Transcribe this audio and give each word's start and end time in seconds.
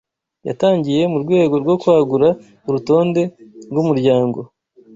Yatangiye 0.47 1.01
mu 1.11 1.17
rwego 1.23 1.55
rwo 1.63 1.75
kwagura 1.81 2.29
urutonde 2.67 3.21
rwumuryango 3.69 4.39